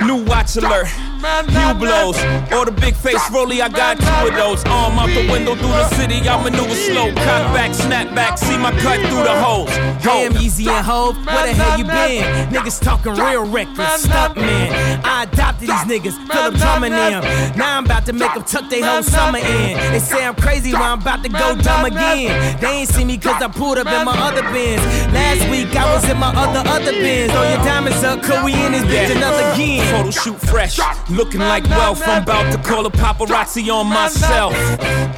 New 0.00 0.24
watch 0.24 0.56
alert. 0.56 0.88
Few 1.18 1.74
blows. 1.74 2.16
Or 2.52 2.64
the 2.64 2.74
big 2.80 2.94
face 2.94 3.20
rolly, 3.32 3.60
I 3.60 3.68
got 3.68 3.98
two 3.98 4.28
of 4.28 4.34
those. 4.34 4.64
Arm 4.66 4.98
out 4.98 5.08
the 5.08 5.28
window 5.30 5.54
through 5.56 5.68
the 5.68 5.88
city, 5.90 6.28
I 6.28 6.42
maneuver 6.42 6.74
slow. 6.74 7.12
Cock 7.12 7.54
back, 7.54 7.74
snap 7.74 8.14
back, 8.14 8.38
see 8.38 8.56
my 8.56 8.70
cut 8.78 9.00
through 9.08 9.24
the 9.24 9.34
holes. 9.42 9.70
Damn, 10.02 10.36
Easy 10.36 10.68
and 10.68 10.84
Hove, 10.84 11.16
where 11.26 11.46
the 11.46 11.54
hell 11.54 11.78
you 11.78 11.84
been? 11.84 12.22
Niggas 12.54 12.80
talking 12.80 13.14
real 13.14 13.44
reckless, 13.44 14.04
stunt 14.04 14.36
man. 14.36 15.00
I 15.04 15.24
adopted 15.24 15.68
these 15.68 15.86
niggas, 15.90 16.16
Philip 16.30 16.54
drumming 16.54 16.92
them. 16.92 17.22
Now 17.56 17.78
I'm 17.78 17.84
about 17.84 18.06
to 18.06 18.12
make 18.12 18.32
them 18.34 18.44
tuck 18.44 18.70
their 18.70 18.84
whole 18.84 19.02
summer 19.02 19.38
in. 19.38 19.76
They 19.92 19.98
say 19.98 20.24
I'm 20.24 20.34
crazy, 20.36 20.72
but 20.72 20.82
I'm 20.82 21.00
about 21.00 21.22
to 21.24 21.28
go 21.28 21.56
dumb 21.56 21.84
again. 21.84 22.60
They 22.60 22.68
ain't 22.68 22.88
see 22.88 23.04
me 23.04 23.18
cause 23.18 23.42
I 23.42 23.48
pulled 23.48 23.78
up 23.78 23.86
in 23.86 24.04
my 24.04 24.14
other 24.16 24.42
bins. 24.52 24.82
Last 25.12 25.50
week 25.50 25.74
I 25.74 25.94
was 25.94 26.08
in 26.08 26.16
my 26.18 26.32
other, 26.34 26.62
other 26.68 26.92
bins. 26.92 27.32
Oh, 27.34 27.42
your 27.42 27.64
diamonds 27.64 28.04
up, 28.04 28.22
could 28.22 28.44
we 28.44 28.52
in 28.54 28.72
this 28.72 28.82
bitch 28.84 29.16
another 29.16 29.42
again? 29.54 29.84
Photo 29.90 30.10
shoot 30.10 30.40
fresh. 30.48 30.78
Looking 31.10 31.40
like 31.40 31.64
wealth, 31.70 32.02
I'm 32.06 32.22
about 32.22 32.52
to 32.52 32.58
call 32.58 32.84
a 32.84 32.90
paparazzi 32.90 33.72
on 33.72 33.86
myself. 33.86 34.52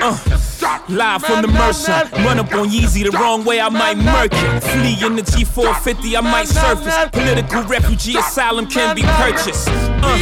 Uh, 0.00 0.16
live 0.88 1.22
from 1.22 1.42
the 1.42 1.48
Mercer. 1.48 2.08
Run 2.24 2.38
up 2.38 2.52
on 2.52 2.68
Yeezy 2.68 3.10
the 3.10 3.16
wrong 3.18 3.44
way, 3.44 3.60
I 3.60 3.68
might 3.68 3.96
murk 3.96 4.30
it. 4.32 4.62
Flee 4.62 5.04
in 5.04 5.16
the 5.16 5.22
G450, 5.22 6.16
I 6.16 6.20
might 6.20 6.46
surface. 6.46 6.94
Political 7.10 7.64
refugee 7.64 8.16
asylum 8.16 8.68
can 8.68 8.94
be 8.94 9.02
purchased. 9.02 9.68
Uh, 9.68 10.16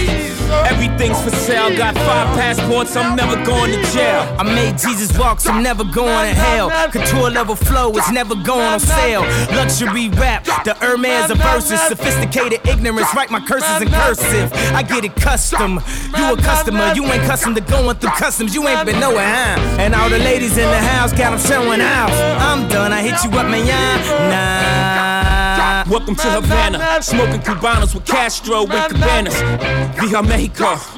everything's 0.70 1.20
for 1.22 1.30
sale. 1.30 1.76
Got 1.76 1.94
five 1.94 2.28
passports, 2.36 2.96
I'm 2.96 3.16
never 3.16 3.36
going 3.44 3.72
to 3.72 3.82
jail. 3.92 4.20
I 4.38 4.42
made 4.42 4.78
Jesus 4.78 5.16
walk, 5.18 5.38
I'm 5.46 5.62
never 5.62 5.84
going 5.84 6.28
to 6.28 6.34
hell. 6.34 6.70
Couture 6.90 7.30
level 7.30 7.54
flow, 7.54 7.90
it's 7.96 8.10
never 8.10 8.34
going 8.34 8.66
on 8.66 8.80
sale. 8.80 9.22
Luxury 9.54 10.08
rap, 10.10 10.44
the 10.64 10.74
Hermes 10.74 11.30
of 11.30 11.38
verses. 11.38 11.80
Sophisticated 11.82 12.60
ignorance, 12.66 13.14
write 13.14 13.30
my 13.30 13.40
curses 13.40 13.82
in 13.82 13.88
cursive. 13.88 14.52
I 14.74 14.82
get 14.82 15.04
it 15.04 15.14
custom. 15.16 15.80
You 16.16 16.34
a 16.34 16.36
customer, 16.36 16.92
you 16.94 17.04
ain't 17.04 17.24
custom 17.24 17.54
to 17.54 17.60
going 17.60 17.96
through 17.96 18.10
customs. 18.10 18.54
You 18.54 18.66
ain't 18.68 18.86
been 18.86 19.00
nowhere, 19.00 19.26
huh? 19.26 19.78
And 19.78 19.94
all 19.94 20.08
the 20.08 20.18
ladies 20.18 20.56
in 20.56 20.68
the 20.70 20.78
house 20.78 21.12
got 21.12 21.30
them 21.30 21.40
showing 21.40 21.80
out. 21.80 22.10
I'm 22.40 22.68
done, 22.68 22.92
I 22.92 23.02
hit 23.02 23.22
you 23.24 23.30
up, 23.38 23.48
man. 23.50 23.58
Nah. 24.30 25.17
Welcome 25.86 26.16
to 26.16 26.30
Havana. 26.30 27.02
Smoking 27.02 27.40
Cubanos 27.40 27.94
with 27.94 28.04
Castro 28.04 28.66
and 28.66 28.92
Cabanas. 28.92 29.40
Via 29.96 30.22
Mexico. 30.22 30.97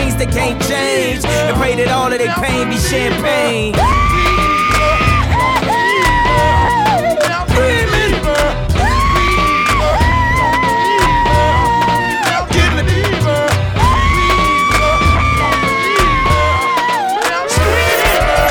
things 0.00 0.16
they 0.16 0.26
can't 0.26 0.60
change. 0.62 1.24
And 1.24 1.56
pray 1.56 1.74
that 1.76 1.88
all 1.88 2.12
of 2.12 2.18
their 2.18 2.34
pain 2.34 2.68
be 2.68 2.78
champagne. 2.78 3.74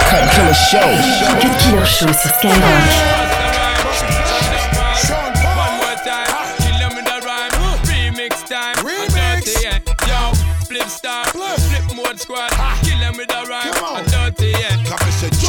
Cut 0.10 0.26
Killer 0.34 0.54
Show. 0.54 0.90
Cut 1.42 1.60
Killer 1.62 1.86
Show 1.86 2.14
sur 2.14 2.30
Skyrock. 2.30 3.19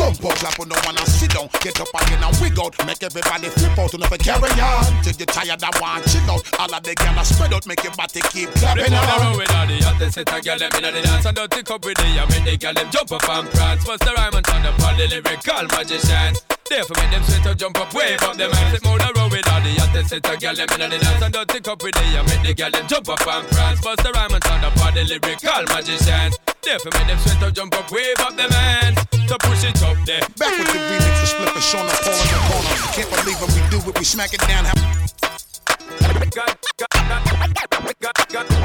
Jump 0.00 0.24
up, 0.24 0.34
clap 0.38 0.58
on 0.58 0.68
no 0.68 0.76
one 0.84 0.96
and 0.96 1.06
sit 1.06 1.30
down. 1.30 1.48
Get 1.60 1.80
up 1.80 1.88
again 1.92 2.22
and 2.24 2.36
wig 2.40 2.58
out. 2.58 2.74
Make 2.86 3.02
everybody 3.02 3.48
flip 3.48 3.78
out 3.78 3.92
and 3.92 4.00
never 4.00 4.16
carry 4.16 4.50
on. 4.60 5.02
Till 5.04 5.12
you 5.12 5.26
tired 5.26 5.62
of 5.62 5.80
one 5.80 6.02
chill 6.08 6.30
out. 6.30 6.42
All 6.58 6.74
of 6.74 6.82
the 6.82 6.94
gyal 6.96 7.24
spread 7.24 7.52
out, 7.52 7.66
make 7.66 7.84
your 7.84 7.94
body 7.94 8.20
keep 8.32 8.50
clapping 8.56 8.92
on. 8.92 9.04
On 9.04 9.32
the 9.32 9.38
with 9.38 9.54
all 9.54 9.66
the 9.66 9.78
hottest 9.84 10.14
set 10.14 10.32
of 10.32 10.40
gyal 10.42 10.58
them 10.58 10.70
inna 10.78 10.90
the 10.90 11.02
dance 11.02 11.26
and 11.26 11.36
don't 11.36 11.50
take 11.50 11.70
up 11.70 11.84
with 11.84 11.96
the 11.96 12.04
I 12.04 12.26
make 12.28 12.44
the 12.44 12.66
gyal 12.66 12.74
them 12.74 12.90
jump 12.90 13.12
up 13.12 13.28
and 13.28 13.48
prance. 13.50 13.86
What's 13.86 14.04
the 14.04 14.12
rhyme 14.12 14.34
and 14.34 14.46
turn 14.46 14.66
up 14.66 14.80
all 14.80 14.96
the 14.96 15.06
lyrical 15.06 15.78
magicians? 15.78 16.49
Therefore 16.70 17.02
make 17.02 17.10
them 17.10 17.22
sweat 17.24 17.46
up, 17.50 17.58
jump 17.58 17.80
up, 17.82 17.92
wave 17.92 18.22
up 18.22 18.36
them 18.36 18.52
hands. 18.52 18.78
Flip 18.78 18.86
on 18.86 18.98
the 19.02 19.10
road 19.18 19.32
with 19.34 19.48
all 19.50 19.58
the 19.58 19.74
hottest 19.74 20.10
set 20.14 20.22
of 20.22 20.38
gyal 20.38 20.54
them 20.54 20.70
inna 20.70 20.86
the 20.86 21.02
dance 21.02 21.18
and 21.18 21.48
take 21.50 21.66
up 21.66 21.82
with 21.82 21.94
the 21.98 22.06
I 22.14 22.22
make 22.22 22.42
the 22.46 22.54
gyal 22.54 22.70
them 22.70 22.86
jump 22.86 23.08
up 23.10 23.26
and 23.26 23.42
prance. 23.50 23.82
What's 23.82 24.02
the 24.06 24.10
rhyme 24.14 24.30
and 24.30 24.44
turn 24.46 24.62
up 24.62 24.78
all 24.78 24.92
the 24.94 25.02
lyrical 25.02 25.66
magicians? 25.66 26.38
Therefore 26.62 26.94
make 26.94 27.08
them 27.10 27.18
sweat 27.26 27.42
up, 27.42 27.52
jump 27.58 27.74
up, 27.74 27.90
wave 27.90 28.22
up 28.22 28.38
them 28.38 28.54
hands. 28.54 29.02
So 29.26 29.34
push 29.42 29.66
it 29.66 29.82
up 29.82 29.98
there. 30.06 30.22
Back 30.38 30.54
with 30.62 30.70
the 30.70 30.78
remix, 30.78 31.14
the 31.18 31.26
split 31.26 31.50
the 31.50 31.60
Sean 31.60 31.90
Paul 31.90 32.14
in 32.14 32.30
the 32.30 32.38
corner. 32.46 32.74
Can't 32.94 33.10
believe 33.18 33.38
when 33.42 33.50
we 33.50 33.62
do 33.66 33.78
it, 33.90 33.98
we 33.98 34.06
smack 34.06 34.30
it 34.30 34.42
down. 34.46 34.62
Got, 34.70 36.22
got, 36.30 36.54
got, 36.54 36.86
got, 36.86 37.18
got, 37.18 37.90
got, 37.98 38.30
got 38.30 38.46
to 38.46 38.60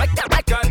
love 0.55 0.64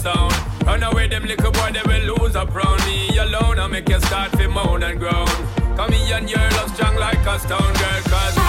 sound. 0.00 0.34
Run 0.66 0.82
away, 0.82 1.08
them 1.08 1.24
little 1.24 1.52
boy, 1.52 1.70
they 1.72 1.82
will 1.84 2.16
lose 2.16 2.36
up 2.36 2.54
round 2.54 2.80
me 2.86 3.16
alone. 3.18 3.58
I 3.58 3.66
make 3.66 3.88
you 3.88 4.00
start 4.00 4.32
to 4.32 4.48
moan 4.48 4.82
and 4.82 4.98
groan. 4.98 5.26
Come 5.76 5.92
here 5.92 6.16
and 6.16 6.28
your 6.28 6.46
love 6.56 6.74
strong 6.74 6.96
like 6.96 7.24
a 7.26 7.38
stone 7.38 7.72
girl, 7.80 8.00
cause 8.08 8.39